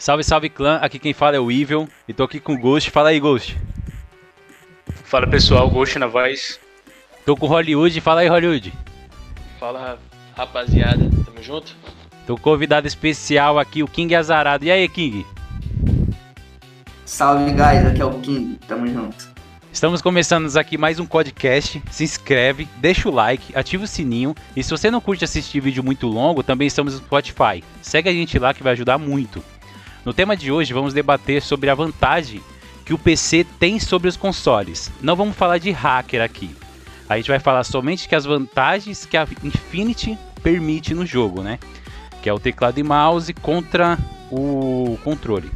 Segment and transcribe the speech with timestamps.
[0.00, 2.90] Salve, salve clã, aqui quem fala é o Evil e tô aqui com o Ghost.
[2.90, 3.54] Fala aí, Ghost.
[5.04, 6.58] Fala pessoal, Ghost na voz.
[7.26, 8.72] Tô com o Hollywood, fala aí, Hollywood.
[9.58, 9.98] Fala
[10.34, 11.76] rapaziada, tamo junto?
[12.26, 14.64] Tô com convidado especial aqui, o King Azarado.
[14.64, 15.26] E aí, King?
[17.04, 19.28] Salve, guys, aqui é o King, tamo junto.
[19.70, 21.82] Estamos começando aqui mais um podcast.
[21.90, 24.34] Se inscreve, deixa o like, ativa o sininho.
[24.56, 27.62] E se você não curte assistir vídeo muito longo, também estamos no Spotify.
[27.82, 29.44] Segue a gente lá que vai ajudar muito.
[30.04, 32.40] No tema de hoje, vamos debater sobre a vantagem
[32.84, 34.90] que o PC tem sobre os consoles.
[35.00, 36.54] Não vamos falar de hacker aqui.
[37.08, 41.58] A gente vai falar somente que as vantagens que a Infinity permite no jogo, né?
[42.22, 43.98] Que é o teclado e mouse contra
[44.30, 45.50] o controle.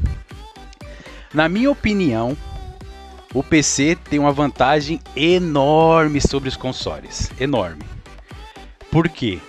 [1.33, 2.37] Na minha opinião,
[3.33, 7.33] o PC tem uma vantagem enorme sobre os consoles.
[7.41, 7.83] Enorme.
[8.91, 9.41] Por quê?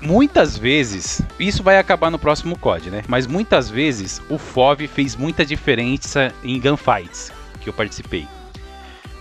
[0.00, 3.04] Muitas vezes, isso vai acabar no próximo COD, né?
[3.08, 8.26] Mas muitas vezes o FOV fez muita diferença em gunfights que eu participei.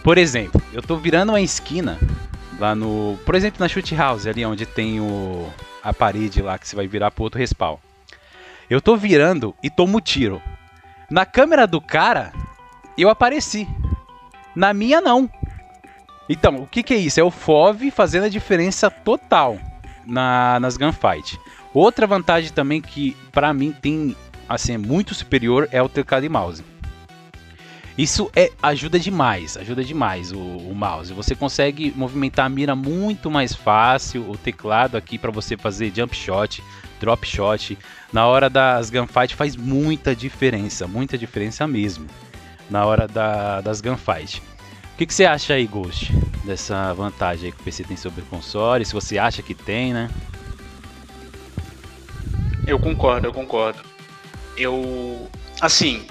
[0.03, 2.00] Por exemplo, eu tô virando uma esquina
[2.59, 5.52] lá no, por exemplo, na shoot house, ali onde tem o
[5.83, 7.78] a parede lá que você vai virar pro outro respawn.
[8.70, 10.42] Eu tô virando e tomo tiro.
[11.09, 12.33] Na câmera do cara,
[12.98, 13.67] eu apareci.
[14.53, 15.30] Na minha não.
[16.28, 17.20] Então, o que, que é isso?
[17.20, 19.58] É o FOV fazendo a diferença total
[20.08, 21.39] na, nas gunfight.
[21.73, 24.16] Outra vantagem também que para mim tem
[24.47, 26.64] assim é muito superior é o teclado e mouse.
[27.97, 31.11] Isso é ajuda demais, ajuda demais o, o, mouse.
[31.14, 34.30] Você consegue movimentar a mira muito mais fácil.
[34.30, 36.64] O teclado aqui para você fazer jump shot,
[36.99, 37.75] drop shot,
[38.14, 42.05] na hora das gunfight faz muita diferença, muita diferença mesmo.
[42.69, 44.44] Na hora da, das gunfight.
[44.98, 46.12] O que, que você acha aí, Ghost,
[46.44, 48.84] dessa vantagem que o PC tem sobre o console?
[48.84, 50.09] Se você acha que tem, né?
[52.66, 53.80] Eu concordo, eu concordo.
[54.58, 55.30] Eu.
[55.62, 56.08] Assim,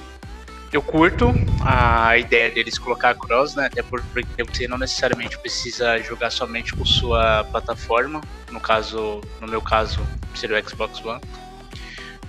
[0.73, 1.35] eu curto
[1.65, 3.67] a ideia deles colocar cross, né?
[3.67, 8.21] Até porque você não necessariamente precisa jogar somente com sua plataforma.
[8.53, 9.99] No caso, no meu caso,
[10.33, 11.21] seria o Xbox One.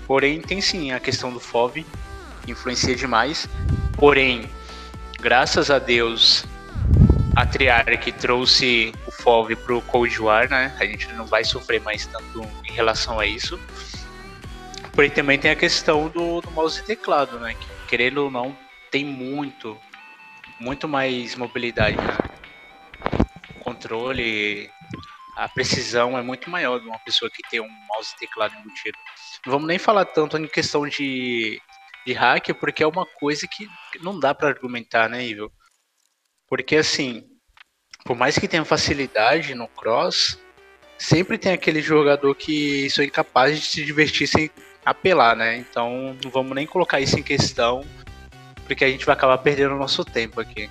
[0.08, 1.86] Porém, tem sim a questão do FOV,
[2.48, 3.48] influencia demais.
[3.96, 4.50] Porém,
[5.20, 6.46] graças a Deus,
[7.38, 10.76] a Triarch trouxe o FOV pro Cold War, né?
[10.80, 13.60] A gente não vai sofrer mais tanto em relação a isso.
[14.92, 17.54] Porém, também tem a questão do, do mouse e teclado, né?
[17.54, 18.58] Que, querendo ou não,
[18.90, 19.80] tem muito,
[20.60, 22.18] muito mais mobilidade, né?
[23.56, 24.68] O controle,
[25.36, 28.98] a precisão é muito maior de uma pessoa que tem um mouse e teclado embutido.
[29.46, 31.62] Não vamos nem falar tanto em questão de
[32.08, 33.68] de hacker, porque é uma coisa que
[34.02, 35.52] não dá para argumentar, né, Ivo?
[36.50, 37.26] Porque assim,
[38.06, 40.38] por mais que tenha facilidade no cross,
[40.98, 44.50] sempre tem aquele jogador que são incapazes de se divertir sem
[44.86, 45.58] apelar, né?
[45.58, 47.86] Então não vamos nem colocar isso em questão,
[48.66, 50.70] porque a gente vai acabar perdendo o nosso tempo aqui.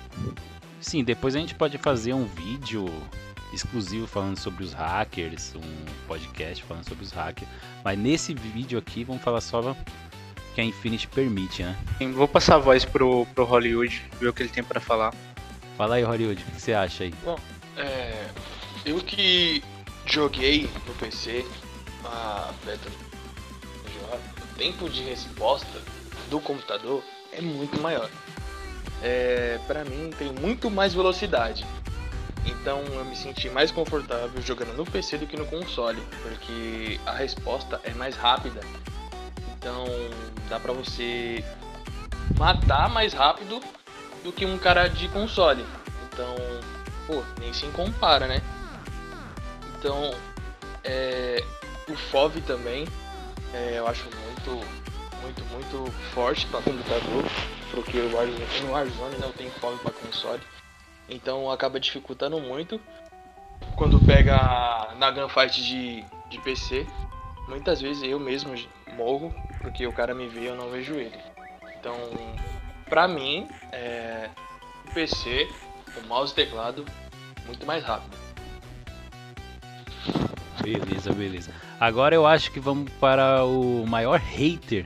[0.81, 2.85] Sim, depois a gente pode fazer um vídeo
[3.53, 7.49] exclusivo falando sobre os hackers, um podcast falando sobre os hackers.
[7.83, 9.75] Mas nesse vídeo aqui vamos falar só
[10.55, 11.75] que a Infinity permite, né?
[12.13, 15.13] Vou passar a voz pro, pro Hollywood, ver o que ele tem para falar.
[15.77, 17.13] Fala aí, Hollywood, o que você acha aí?
[17.23, 17.37] Bom,
[17.77, 18.27] é,
[18.85, 19.63] eu que
[20.05, 21.45] joguei no PC
[22.03, 22.89] a beta
[24.11, 25.79] o tempo de resposta
[26.29, 28.09] do computador é muito maior.
[29.03, 31.65] É, para mim tem muito mais velocidade.
[32.45, 37.11] Então eu me senti mais confortável jogando no PC do que no console, porque a
[37.11, 38.61] resposta é mais rápida
[39.67, 39.85] então
[40.49, 41.43] dá pra você
[42.37, 43.59] matar mais rápido
[44.23, 45.65] do que um cara de console.
[46.11, 46.35] Então,
[47.05, 48.41] pô, nem se compara, né?
[49.77, 50.11] Então,
[50.83, 51.43] é,
[51.89, 52.87] o FOV também
[53.53, 54.65] é, eu acho muito,
[55.21, 57.23] muito, muito forte para computador,
[57.71, 60.41] porque o Warzone, no Warzone não tem FOV para console.
[61.09, 62.81] Então acaba dificultando muito
[63.75, 66.85] quando pega na gunfight de, de PC.
[67.47, 68.53] Muitas vezes eu mesmo
[68.93, 71.17] morro porque o cara me vê e eu não vejo ele.
[71.79, 71.95] Então,
[72.89, 74.29] pra mim, é,
[74.87, 75.47] o PC,
[75.97, 76.85] o mouse e teclado,
[77.45, 78.17] muito mais rápido.
[80.61, 81.51] Beleza, beleza.
[81.79, 84.85] Agora eu acho que vamos para o maior hater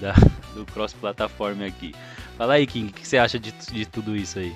[0.00, 0.14] da,
[0.54, 1.94] do cross-plataforma aqui.
[2.36, 4.54] Fala aí, King, o que você acha de, de tudo isso aí?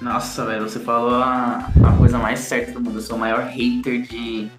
[0.00, 2.98] Nossa, velho, você falou a, a coisa mais certa do mundo.
[2.98, 4.50] Eu sou o maior hater de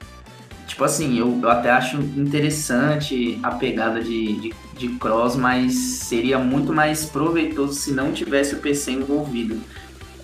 [0.82, 6.40] Tipo assim, eu, eu até acho interessante a pegada de, de, de, cross, mas seria
[6.40, 9.62] muito mais proveitoso se não tivesse o PC envolvido.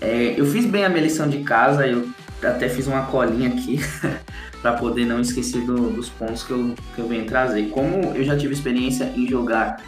[0.00, 2.08] É, eu fiz bem a minha lição de casa, eu
[2.42, 3.78] até fiz uma colinha aqui
[4.60, 7.68] para poder não esquecer do, dos pontos que eu, que eu venho trazer.
[7.68, 9.80] Como eu já tive experiência em jogar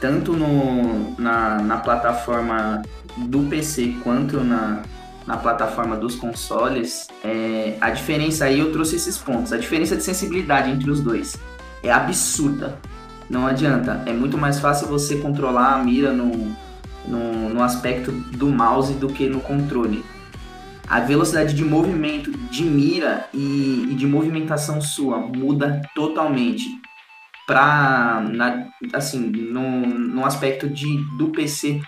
[0.00, 2.82] tanto no, na, na plataforma
[3.16, 4.80] do PC quanto na,
[5.26, 9.52] na plataforma dos consoles, é, a diferença aí eu trouxe esses pontos.
[9.52, 11.38] A diferença de sensibilidade entre os dois
[11.82, 12.78] é absurda.
[13.28, 14.02] Não adianta.
[14.06, 16.54] É muito mais fácil você controlar a mira no,
[17.06, 20.04] no, no aspecto do mouse do que no controle.
[20.86, 26.66] A velocidade de movimento de mira e, e de movimentação sua muda totalmente
[27.46, 28.22] para
[28.92, 30.86] assim no, no aspecto de
[31.16, 31.80] do PC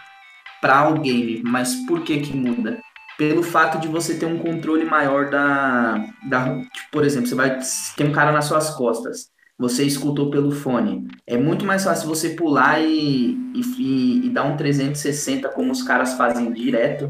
[0.63, 1.43] para o game.
[1.45, 2.81] Mas por que que muda?
[3.17, 7.59] Pelo fato de você ter um controle maior da, da tipo, por exemplo, você vai
[7.97, 11.09] ter um cara nas suas costas você escutou pelo fone.
[11.27, 16.15] É muito mais fácil você pular e, e, e, dar um 360 como os caras
[16.15, 17.09] fazem direto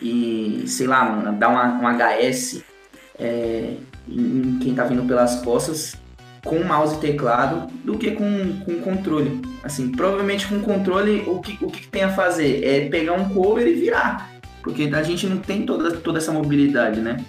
[0.00, 2.62] e, sei lá, mano, dar uma, um HS
[3.18, 3.74] é,
[4.08, 5.96] em quem tá vindo pelas costas
[6.44, 9.42] com mouse e teclado do que com, com controle.
[9.62, 13.66] Assim, provavelmente com controle o que, o que tem a fazer é pegar um cover
[13.66, 14.29] e virar,
[14.62, 17.24] porque a gente não tem toda, toda essa mobilidade, né?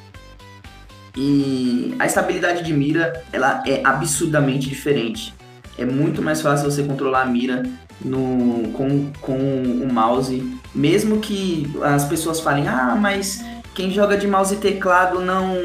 [1.16, 5.34] E a estabilidade de mira, ela é absurdamente diferente.
[5.78, 7.64] É muito mais fácil você controlar a mira
[8.00, 13.44] no, com, com o mouse, mesmo que as pessoas falem, ah, mas
[13.74, 15.56] quem joga de mouse e teclado não,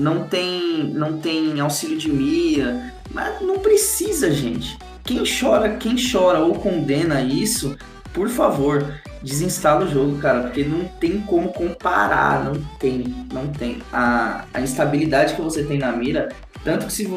[0.00, 2.92] não, tem, não tem auxílio de mira.
[3.12, 4.78] Mas não precisa, gente.
[5.04, 7.76] Quem chora, quem chora ou condena isso,
[8.12, 13.78] por favor, desinstala o jogo, cara, porque não tem como comparar, não tem, não tem.
[13.92, 16.30] A, a instabilidade que você tem na mira,
[16.64, 17.08] tanto que se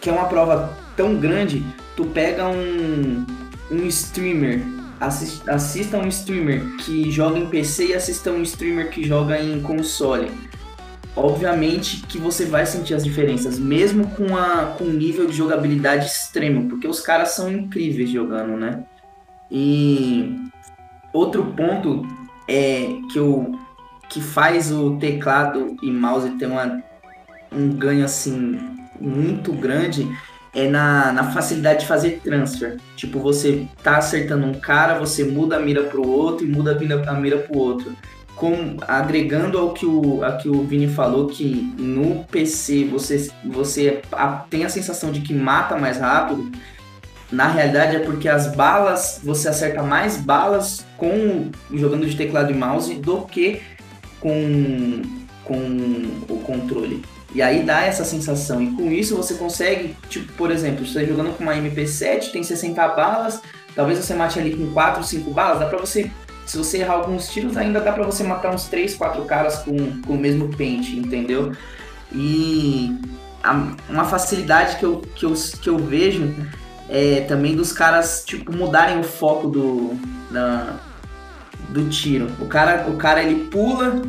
[0.00, 1.62] que é uma prova tão grande,
[1.94, 3.26] tu pega um,
[3.70, 4.62] um streamer,
[4.98, 9.60] assist, assista um streamer que joga em PC e assista um streamer que joga em
[9.60, 10.30] console.
[11.14, 16.06] Obviamente que você vai sentir as diferenças, mesmo com, a, com um nível de jogabilidade
[16.06, 18.84] extremo, porque os caras são incríveis jogando, né?
[19.50, 20.50] E
[21.12, 22.06] outro ponto
[22.48, 23.58] é que, o,
[24.08, 26.82] que faz o teclado e mouse ter uma,
[27.52, 28.58] um ganho assim
[29.00, 30.08] muito grande
[30.54, 32.76] é na, na facilidade de fazer transfer.
[32.96, 36.74] Tipo, você tá acertando um cara, você muda a mira pro outro e muda a
[36.74, 37.92] mira, a mira pro outro.
[38.34, 44.28] Com, agregando ao que o, que o Vini falou, que no PC você, você a,
[44.28, 46.50] tem a sensação de que mata mais rápido,
[47.30, 52.54] na realidade é porque as balas, você acerta mais balas com jogando de teclado e
[52.54, 53.62] mouse do que
[54.18, 55.02] com,
[55.44, 55.56] com
[56.28, 57.02] o controle.
[57.32, 58.60] E aí dá essa sensação.
[58.60, 62.42] E com isso você consegue, tipo, por exemplo, você está jogando com uma MP7, tem
[62.42, 63.40] 60 balas,
[63.74, 66.10] talvez você mate ali com 4, 5 balas, dá pra você.
[66.44, 70.02] Se você errar alguns tiros, ainda dá pra você matar uns 3, 4 caras com,
[70.02, 71.52] com o mesmo pente, entendeu?
[72.12, 72.92] E
[73.44, 76.34] a, uma facilidade que eu, que eu, que eu vejo
[76.90, 79.96] é, também dos caras, tipo, mudarem o foco do,
[81.68, 82.28] do tiro.
[82.40, 84.02] O cara, o cara, ele pula,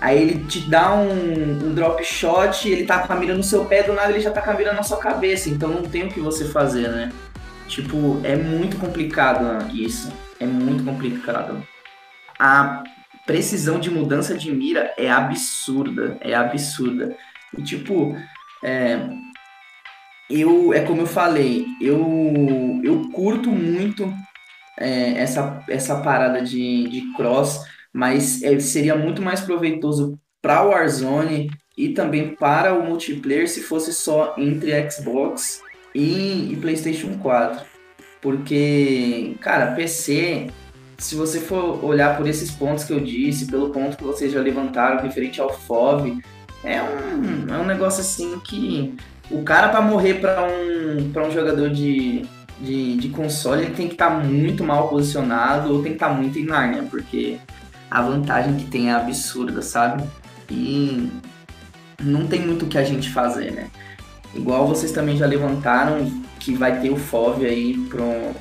[0.00, 3.64] aí ele te dá um, um drop shot, ele tá com a mira no seu
[3.64, 6.04] pé, do nada ele já tá com a mira na sua cabeça, então não tem
[6.04, 7.12] o que você fazer, né?
[7.66, 10.12] Tipo, é muito complicado isso.
[10.38, 11.62] É muito complicado.
[12.38, 12.84] A
[13.24, 16.18] precisão de mudança de mira é absurda.
[16.20, 17.16] É absurda.
[17.56, 18.14] E tipo,
[18.62, 19.08] é,
[20.30, 24.12] eu é como eu falei, eu, eu curto muito
[24.78, 27.60] é, essa, essa parada de, de cross,
[27.92, 33.62] mas é, seria muito mais proveitoso para o Warzone e também para o multiplayer se
[33.62, 35.62] fosse só entre Xbox
[35.94, 37.64] e, e PlayStation 4.
[38.20, 40.48] Porque, cara, PC,
[40.98, 44.40] se você for olhar por esses pontos que eu disse, pelo ponto que vocês já
[44.40, 46.20] levantaram referente ao FOV,
[46.62, 48.94] é um, é um negócio assim que
[49.30, 52.24] o cara para morrer para um, pra um jogador de,
[52.60, 56.08] de, de console, ele tem que estar tá muito mal posicionado ou tem que estar
[56.08, 57.38] tá muito em Narnia, porque
[57.90, 60.04] a vantagem que tem é absurda, sabe?
[60.50, 61.10] E
[62.02, 63.68] não tem muito o que a gente fazer, né?
[64.34, 66.10] Igual vocês também já levantaram
[66.40, 67.76] que vai ter o FOV aí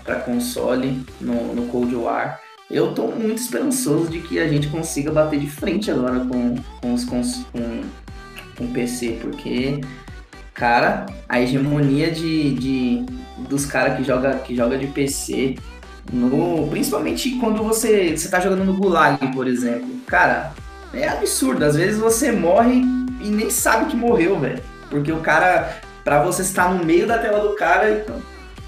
[0.04, 2.40] para console no, no Cold War.
[2.70, 6.94] Eu tô muito esperançoso de que a gente consiga bater de frente agora com, com
[6.94, 7.22] os com,
[7.52, 7.82] com,
[8.58, 9.82] com PC, porque
[10.53, 13.05] Cara, a hegemonia de, de
[13.48, 15.55] dos caras que joga, que joga de PC,
[16.12, 19.88] no, principalmente quando você, você tá jogando no Gulag, por exemplo.
[20.08, 20.53] Cara,
[20.93, 21.63] é absurdo.
[21.63, 22.81] Às vezes você morre
[23.22, 24.62] e nem sabe que morreu, velho.
[24.89, 28.22] Porque o cara, pra você estar no meio da tela do cara, então,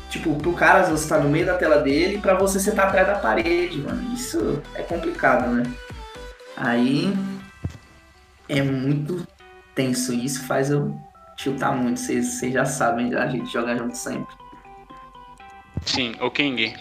[0.10, 3.08] tipo, pro cara você tá no meio da tela dele, pra você você tá atrás
[3.08, 4.14] da parede, mano.
[4.14, 5.64] Isso é complicado, né?
[6.56, 7.14] Aí
[8.48, 9.28] é muito
[9.76, 10.14] tenso.
[10.14, 10.96] Isso faz eu
[11.38, 14.36] chutar muito, vocês já sabem, a gente joga junto sempre.
[15.86, 16.74] Sim, o King.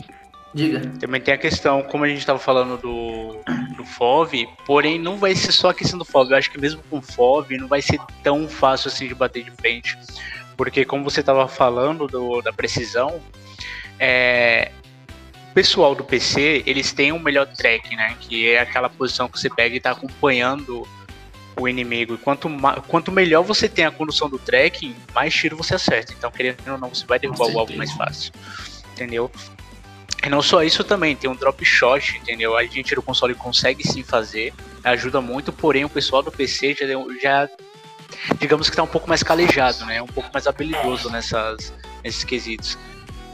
[0.54, 0.80] Diga.
[1.00, 3.40] Também tem a questão, como a gente estava falando do,
[3.74, 6.32] do FOV, porém não vai ser só a questão do FOV.
[6.32, 9.50] Eu acho que mesmo com FOV não vai ser tão fácil assim de bater de
[9.50, 9.98] frente.
[10.56, 13.20] Porque como você estava falando do, da precisão,
[13.98, 14.70] é,
[15.50, 18.14] o pessoal do PC, eles têm um melhor track, né?
[18.20, 20.86] Que é aquela posição que você pega e está acompanhando
[21.62, 22.14] o inimigo.
[22.14, 22.48] E quanto,
[22.88, 26.12] quanto melhor você tem a condução do tracking, mais tiro você acerta.
[26.16, 28.32] Então, querendo ou não, você vai derrubar o alvo mais fácil.
[28.92, 29.30] Entendeu?
[30.24, 32.56] E não só isso também, tem um drop shot, entendeu?
[32.56, 34.54] A gente do console consegue sim fazer,
[34.84, 36.86] ajuda muito, porém o pessoal do PC já,
[37.20, 37.48] já
[38.38, 40.00] digamos que tá um pouco mais calejado, né?
[40.00, 41.72] Um pouco mais habilidoso nessas,
[42.04, 42.78] nesses quesitos.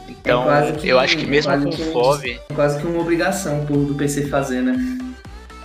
[0.08, 2.40] Então, é que, eu acho que mesmo com o FOV.
[2.48, 5.07] É quase que uma obrigação do PC fazer, né?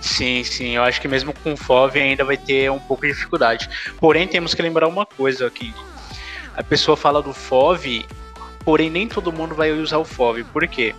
[0.04, 3.68] Sim, sim, eu acho que mesmo com FOV ainda vai ter um pouco de dificuldade.
[3.98, 5.74] Porém, temos que lembrar uma coisa aqui.
[6.54, 8.04] A pessoa fala do FOV
[8.64, 10.44] porém nem todo mundo vai usar o FOV.
[10.44, 10.94] Por quê?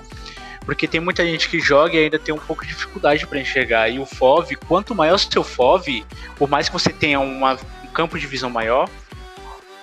[0.65, 3.89] Porque tem muita gente que joga e ainda tem um pouco de dificuldade para enxergar.
[3.89, 6.05] E o FOV, quanto maior o seu FOV,
[6.37, 8.89] por mais que você tenha uma, um campo de visão maior,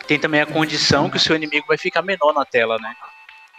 [0.06, 2.94] tem também a condição que o seu inimigo vai ficar menor na tela, né?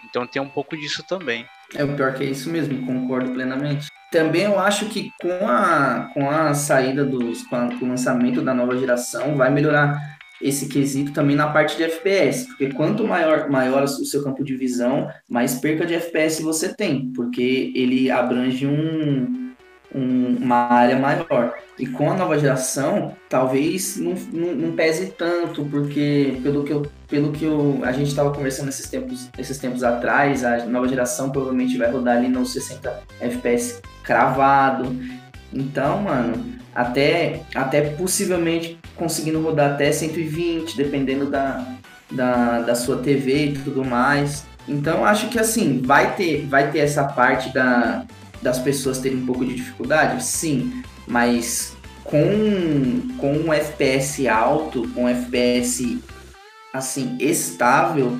[0.04, 1.46] Então tem um pouco disso também.
[1.74, 3.88] É o pior que é isso mesmo, concordo plenamente.
[4.12, 7.42] Também eu acho que com a, com a saída dos.
[7.42, 11.76] Com, a, com o lançamento da nova geração, vai melhorar esse quesito também na parte
[11.76, 16.42] de FPS, porque quanto maior, maior o seu campo de visão, mais perca de FPS
[16.42, 19.43] você tem, porque ele abrange um,
[19.94, 21.54] um, uma área maior.
[21.78, 26.86] E com a nova geração, talvez não, não, não pese tanto, porque pelo que, eu,
[27.08, 31.30] pelo que eu, a gente estava conversando esses tempos, esses tempos atrás, a nova geração
[31.30, 34.96] provavelmente vai rodar ali nos 60 FPS cravado.
[35.52, 41.66] Então, mano, até, até possivelmente conseguindo rodar até 120, dependendo da,
[42.10, 44.44] da, da sua TV e tudo mais.
[44.66, 48.04] Então acho que assim, vai ter, vai ter essa parte da,
[48.44, 51.74] das pessoas terem um pouco de dificuldade, sim, mas
[52.04, 55.98] com, com um FPS alto, com um FPS
[56.74, 58.18] assim, estável,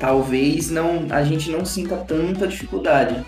[0.00, 3.24] talvez não a gente não sinta tanta dificuldade.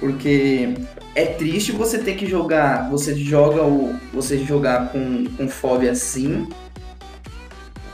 [0.00, 0.74] Porque
[1.14, 6.48] é triste você ter que jogar, você joga o, você jogar com, com FOV assim,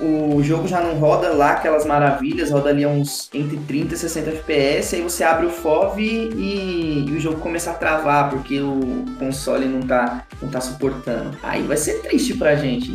[0.03, 4.31] o jogo já não roda lá aquelas maravilhas, roda ali uns entre 30 e 60
[4.31, 9.05] FPS, aí você abre o FOV e, e, o jogo começa a travar porque o
[9.19, 11.37] console não tá, não tá suportando.
[11.43, 12.93] Aí vai ser triste pra gente.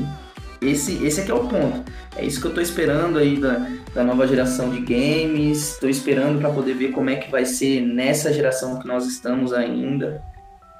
[0.62, 1.90] Esse, esse aqui é o ponto.
[2.16, 5.74] É isso que eu tô esperando aí da, da nova geração de games.
[5.74, 9.54] Estou esperando para poder ver como é que vai ser nessa geração que nós estamos
[9.54, 10.22] ainda.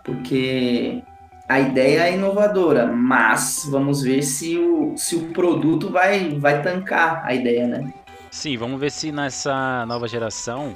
[0.04, 1.04] Porque
[1.48, 7.26] a ideia é inovadora, mas vamos ver se o, se o produto vai, vai tancar
[7.26, 7.94] a ideia, né?
[8.30, 10.76] Sim, vamos ver se nessa nova geração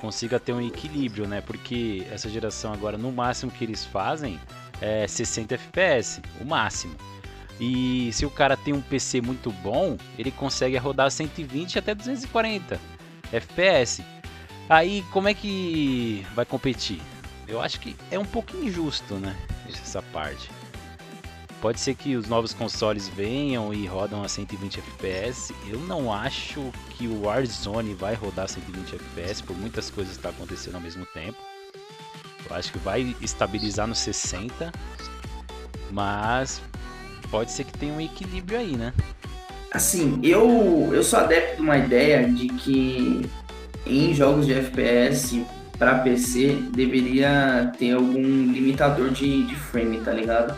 [0.00, 1.40] consiga ter um equilíbrio, né?
[1.40, 4.38] Porque essa geração agora, no máximo que eles fazem
[4.80, 6.94] é 60 FPS, o máximo.
[7.60, 12.78] E se o cara tem um PC muito bom, ele consegue rodar 120 até 240
[13.32, 14.04] FPS.
[14.68, 17.00] Aí como é que vai competir?
[17.48, 19.36] Eu acho que é um pouco injusto, né?
[19.68, 20.50] Essa parte.
[21.60, 25.54] Pode ser que os novos consoles venham e rodam a 120 FPS.
[25.66, 30.28] Eu não acho que o Warzone vai rodar 120 FPS por muitas coisas que tá
[30.28, 31.38] acontecendo ao mesmo tempo.
[32.48, 34.70] Eu acho que vai estabilizar no 60.
[35.90, 36.60] Mas
[37.30, 38.92] pode ser que tenha um equilíbrio aí, né?
[39.70, 43.28] Assim, eu, eu sou adepto de uma ideia de que
[43.86, 45.44] em jogos de FPS
[45.78, 50.54] para PC deveria ter algum limitador de, de frame, tá ligado?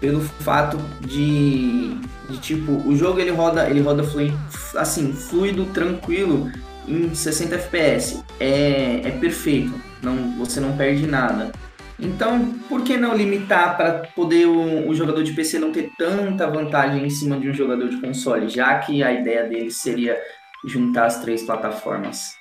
[0.00, 1.94] Pelo fato de,
[2.28, 4.38] de tipo, o jogo ele roda, ele roda fluido,
[4.76, 6.50] assim, fluido, tranquilo
[6.86, 8.22] em 60 FPS.
[8.38, 11.52] É, é perfeito, não, você não perde nada.
[11.98, 16.46] Então, por que não limitar para poder o, o, jogador de PC não ter tanta
[16.48, 20.20] vantagem em cima de um jogador de console, já que a ideia dele seria
[20.66, 22.36] juntar as três plataformas?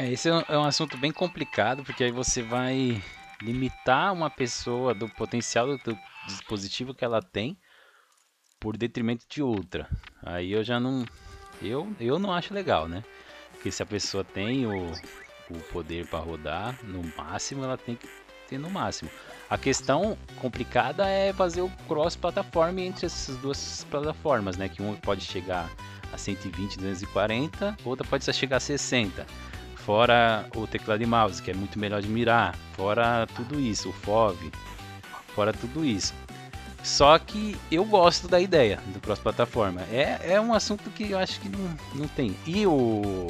[0.00, 3.02] É, esse é um assunto bem complicado, porque aí você vai
[3.42, 7.54] limitar uma pessoa do potencial do dispositivo que ela tem
[8.58, 9.86] por detrimento de outra.
[10.22, 11.04] Aí eu já não.
[11.60, 13.04] Eu, eu não acho legal, né?
[13.52, 14.90] Porque se a pessoa tem o,
[15.50, 18.08] o poder para rodar, no máximo ela tem que
[18.48, 19.10] ter no máximo.
[19.50, 24.66] A questão complicada é fazer o cross-plataforma entre essas duas plataformas, né?
[24.66, 25.70] Que uma pode chegar
[26.10, 29.49] a 120, 240, outra pode chegar a 60.
[29.84, 32.56] Fora o teclado e mouse, que é muito melhor de mirar.
[32.74, 34.50] Fora tudo isso, o FOV.
[35.34, 36.14] Fora tudo isso.
[36.82, 39.82] Só que eu gosto da ideia do cross-plataforma.
[39.92, 42.36] É, é um assunto que eu acho que não, não tem.
[42.46, 43.26] E o.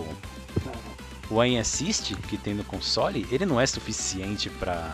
[1.30, 4.92] O Aim Assist que tem no console, ele não é suficiente para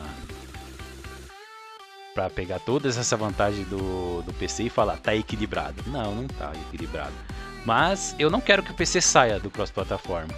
[2.15, 5.83] para pegar todas essa vantagem do, do PC e falar tá equilibrado.
[5.87, 7.13] Não, não tá equilibrado.
[7.65, 10.33] Mas eu não quero que o PC saia do cross-plataforma.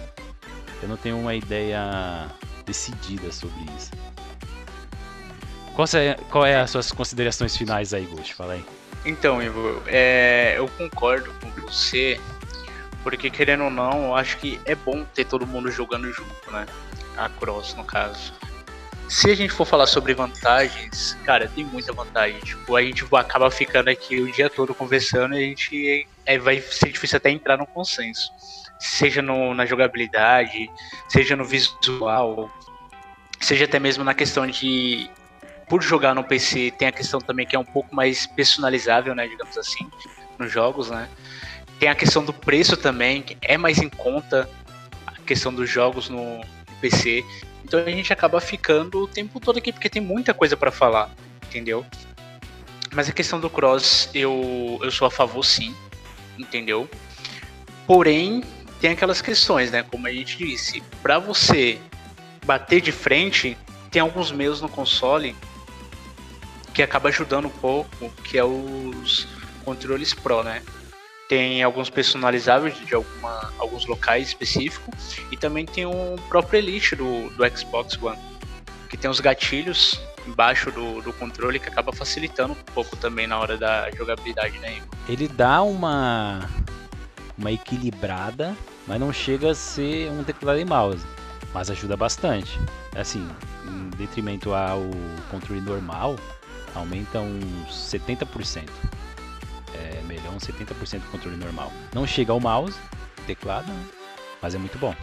[0.81, 2.29] Eu não tenho uma ideia
[2.65, 3.91] decidida sobre isso.
[5.75, 8.33] Qual é, qual é as suas considerações finais aí, Ghost?
[8.33, 8.65] Fala aí.
[9.05, 12.19] Então, Ivo, é, eu concordo com você,
[13.01, 16.65] porque querendo ou não, eu acho que é bom ter todo mundo jogando junto, né?
[17.15, 18.33] A Cross, no caso.
[19.07, 22.39] Se a gente for falar sobre vantagens, cara, tem muita vantagem.
[22.41, 26.61] Tipo, a gente acaba ficando aqui o dia todo conversando e a gente é, vai
[26.61, 28.31] ser difícil até entrar num consenso.
[28.79, 30.69] Seja no, na jogabilidade,
[31.07, 32.49] seja no visual,
[33.39, 35.09] seja até mesmo na questão de
[35.67, 39.27] por jogar no PC, tem a questão também que é um pouco mais personalizável, né,
[39.27, 39.87] digamos assim,
[40.37, 41.07] nos jogos, né?
[41.79, 44.49] Tem a questão do preço também, que é mais em conta
[45.05, 46.41] a questão dos jogos no
[46.81, 47.23] PC.
[47.63, 51.11] Então a gente acaba ficando o tempo todo aqui porque tem muita coisa para falar,
[51.47, 51.85] entendeu?
[52.93, 55.75] Mas a questão do cross, eu, eu sou a favor sim,
[56.37, 56.89] entendeu?
[57.85, 58.43] Porém,
[58.79, 59.83] tem aquelas questões, né?
[59.83, 61.79] Como a gente disse, para você
[62.45, 63.57] bater de frente,
[63.91, 65.35] tem alguns meios no console
[66.73, 69.27] que acaba ajudando um pouco, que é os
[69.65, 70.61] controles Pro, né?
[71.27, 77.29] Tem alguns personalizáveis de alguma, alguns locais específicos e também tem o próprio Elite do,
[77.29, 78.17] do Xbox One,
[78.89, 83.37] que tem os gatilhos embaixo do, do controle que acaba facilitando um pouco também na
[83.37, 84.81] hora da jogabilidade, né?
[85.07, 86.49] Ele dá uma
[87.39, 88.55] uma equilibrada,
[88.89, 91.05] mas não chega a ser um teclado e mouse,
[91.53, 92.59] mas ajuda bastante.
[92.97, 93.29] Assim,
[93.67, 94.81] em detrimento ao
[95.29, 96.15] controle normal,
[96.73, 98.67] aumenta uns 70%.
[99.75, 101.71] É melhor uns 70% do controle normal.
[101.93, 102.79] Não chega ao mouse,
[103.27, 103.85] teclado, né?
[104.41, 104.95] mas é muito bom.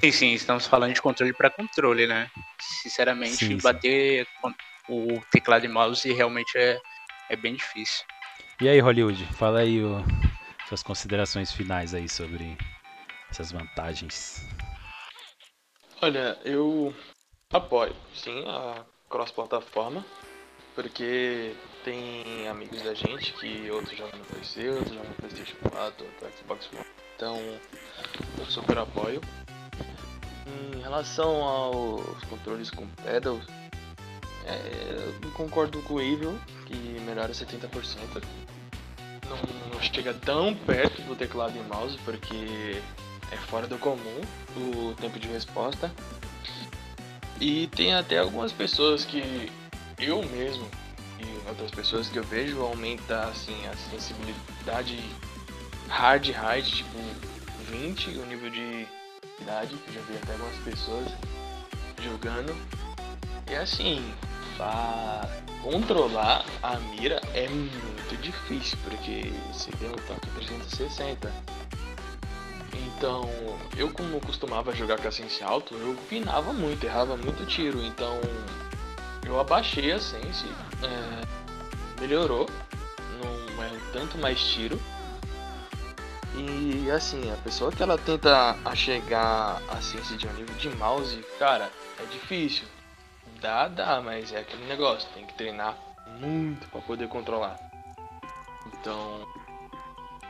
[0.00, 2.28] Sim, sim, estamos falando de controle para controle, né?
[2.82, 3.58] Sinceramente, sim, sim.
[3.58, 4.26] bater
[4.88, 6.76] o teclado e mouse realmente é,
[7.30, 8.04] é bem difícil.
[8.60, 10.04] E aí, Hollywood, fala aí o,
[10.68, 12.58] suas considerações finais aí sobre
[13.36, 14.48] essas vantagens.
[16.00, 16.94] Olha, eu
[17.52, 20.04] apoio sim a cross-plataforma
[20.74, 26.04] porque tem amigos da gente que outros jogam no PC, outros jogam no Playstation 4,
[26.04, 26.86] outro Xbox One.
[27.14, 27.36] Então
[28.38, 29.20] eu super apoio.
[30.74, 33.38] Em relação aos controles com pedal,
[34.44, 38.22] é, eu concordo com o Evil, que melhora 70%.
[39.28, 42.80] Não, não chega tão perto do teclado e mouse, porque
[43.32, 44.20] é fora do comum
[44.56, 45.90] o tempo de resposta.
[47.40, 49.50] E tem até algumas pessoas que
[49.98, 50.68] eu mesmo
[51.18, 54.98] e outras pessoas que eu vejo aumenta assim a sensibilidade
[55.88, 56.98] hard hard tipo
[57.70, 58.86] 20 o nível de
[59.40, 61.08] idade já vi até algumas pessoas
[62.02, 62.54] jogando
[63.50, 64.14] e assim
[64.56, 65.28] pra
[65.62, 71.32] controlar a mira é muito difícil porque você tem um tanque 360
[72.86, 73.28] então
[73.76, 78.20] eu como costumava jogar com a sense alto eu pinava muito errava muito tiro então
[79.26, 80.46] eu abaixei a Sense,
[80.82, 82.48] é, melhorou,
[83.20, 84.80] não é tanto mais tiro.
[86.36, 91.24] E assim, a pessoa que ela tenta chegar a Sense de um nível de mouse,
[91.38, 92.66] cara, é difícil.
[93.40, 95.76] Dá, dá, mas é aquele negócio, tem que treinar
[96.20, 97.58] muito para poder controlar.
[98.66, 99.26] Então,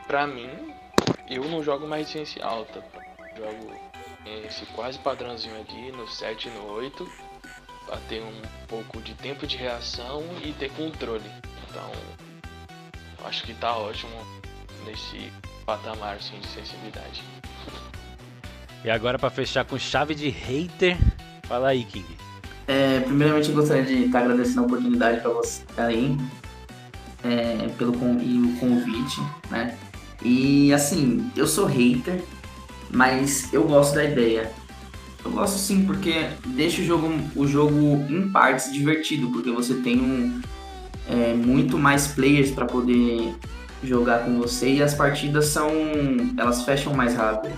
[0.07, 0.73] pra mim,
[1.29, 2.83] eu não jogo mais ciência alta.
[3.35, 3.73] Jogo
[4.45, 7.09] esse quase padrãozinho aqui no 7 e no 8
[7.91, 11.29] a ter um pouco de tempo de reação e ter controle.
[11.69, 11.89] Então,
[13.25, 14.11] acho que tá ótimo
[14.85, 15.31] nesse
[15.65, 17.23] patamar assim, de sensibilidade.
[18.83, 20.97] E agora para fechar com chave de hater,
[21.43, 22.05] fala aí, King.
[22.67, 26.17] É, primeiramente eu gostaria de estar agradecendo a oportunidade para você aí
[27.23, 29.77] é, pelo e o convite, né?
[30.23, 32.23] E assim, eu sou hater,
[32.89, 34.51] mas eu gosto da ideia.
[35.23, 39.99] Eu gosto sim, porque deixa o jogo, o jogo em partes divertido, porque você tem
[39.99, 40.41] um,
[41.09, 43.35] é, muito mais players para poder
[43.83, 45.69] jogar com você e as partidas são.
[46.37, 47.53] elas fecham mais rápido.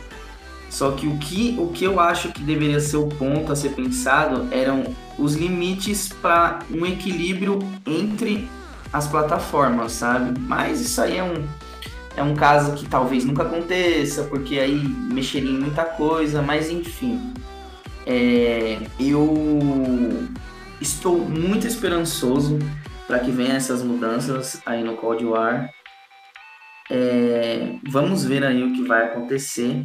[0.70, 3.70] Só que o que, o que eu acho que deveria ser o ponto a ser
[3.70, 8.48] pensado eram os limites para um equilíbrio entre
[8.94, 10.40] as plataformas, sabe?
[10.40, 11.44] Mas isso aí é um,
[12.16, 14.78] é um caso que talvez nunca aconteça, porque aí
[15.12, 17.34] mexeria em muita coisa, mas enfim.
[18.06, 20.28] É, eu
[20.82, 22.58] estou muito esperançoso
[23.08, 25.72] para que venham essas mudanças aí no Cold War.
[26.90, 29.84] É, vamos ver aí o que vai acontecer.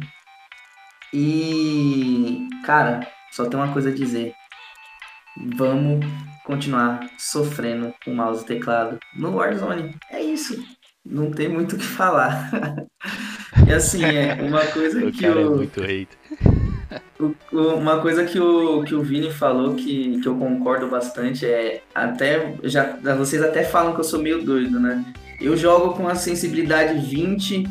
[1.13, 4.33] E, cara, só tem uma coisa a dizer.
[5.55, 6.05] Vamos
[6.43, 9.95] continuar sofrendo com mouse e teclado no Warzone.
[10.09, 10.63] É isso.
[11.05, 12.49] Não tem muito o que falar.
[13.67, 16.07] e assim, é uma coisa O que cara é o, muito hate.
[17.19, 21.45] o- o- uma coisa que o, que o Vini falou que, que eu concordo bastante
[21.45, 25.03] é até já vocês até falam que eu sou meio doido, né?
[25.39, 27.67] Eu jogo com a sensibilidade 20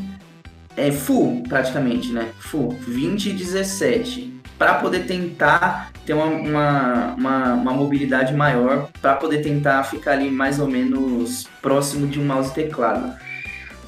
[0.77, 2.29] é full praticamente, né?
[2.39, 9.41] Full 20 e 17 para poder tentar ter uma, uma, uma mobilidade maior, para poder
[9.41, 13.13] tentar ficar ali mais ou menos próximo de um mouse e teclado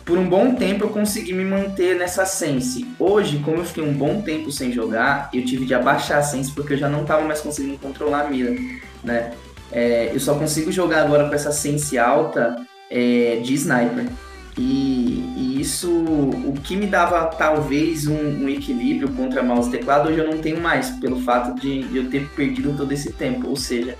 [0.07, 2.87] por um bom tempo eu consegui me manter nessa sense.
[2.97, 6.49] Hoje, como eu fiquei um bom tempo sem jogar, eu tive de abaixar a sense
[6.53, 8.55] porque eu já não estava mais conseguindo controlar a mira,
[9.03, 9.33] né?
[9.69, 12.55] É, eu só consigo jogar agora com essa sense alta
[12.89, 14.05] é, de sniper.
[14.57, 20.09] E, e isso, o que me dava talvez um, um equilíbrio contra mouse e teclado,
[20.09, 23.47] hoje eu não tenho mais, pelo fato de, eu ter perdido todo esse tempo.
[23.47, 23.95] Ou seja,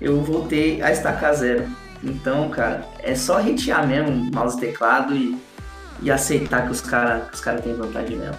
[0.00, 1.68] eu voltei a estacar zero.
[2.02, 5.36] Então, cara, é só hatear mesmo mouse e teclado e,
[6.00, 8.36] e aceitar que os caras os cara têm vantagem mesmo.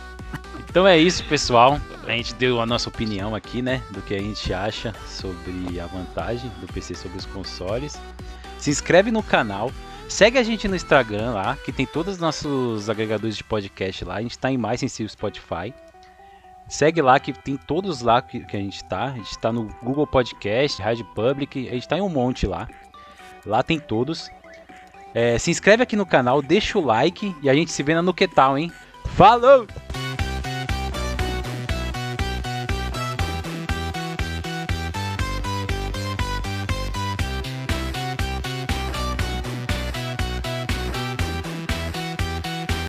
[0.69, 1.79] Então é isso, pessoal.
[2.05, 3.82] A gente deu a nossa opinião aqui, né?
[3.91, 7.99] Do que a gente acha sobre a vantagem do PC sobre os consoles.
[8.58, 9.71] Se inscreve no canal.
[10.10, 14.15] Segue a gente no Instagram lá, que tem todos os nossos agregadores de podcast lá.
[14.15, 15.72] A gente tá em mais o Spotify.
[16.67, 19.06] Segue lá que tem todos lá que, que a gente tá.
[19.06, 22.67] A gente tá no Google Podcast, Rádio Public, a gente tá em um monte lá.
[23.45, 24.32] Lá tem todos.
[25.13, 28.02] É, se inscreve aqui no canal, deixa o like e a gente se vê na
[28.02, 28.72] Nuquetal, hein?
[29.15, 29.67] Falou!